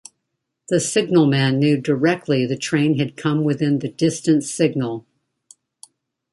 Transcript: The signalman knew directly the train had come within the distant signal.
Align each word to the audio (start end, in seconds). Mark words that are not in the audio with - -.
The 0.69 0.79
signalman 0.79 1.59
knew 1.59 1.79
directly 1.79 2.43
the 2.47 2.57
train 2.57 2.97
had 2.97 3.15
come 3.15 3.43
within 3.43 3.77
the 3.77 3.87
distant 3.87 4.43
signal. 4.43 5.05